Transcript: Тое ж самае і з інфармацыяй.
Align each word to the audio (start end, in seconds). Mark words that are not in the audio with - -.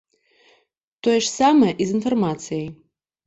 Тое 1.07 1.17
ж 1.25 1.29
самае 1.39 1.69
і 1.85 1.87
з 1.89 1.97
інфармацыяй. 1.97 2.65